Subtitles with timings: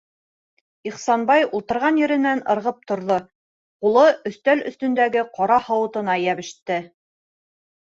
[0.91, 3.19] -Ихсанбай ултырған еренән ырғып торҙо,
[3.87, 6.85] ҡулы өҫтәл өҫтөндәге ҡара һауытына йәбеште.